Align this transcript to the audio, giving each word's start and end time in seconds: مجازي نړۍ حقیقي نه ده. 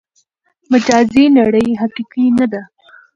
مجازي 0.71 1.25
نړۍ 1.37 1.67
حقیقي 1.81 2.25
نه 2.37 2.45
ده. 2.51 2.61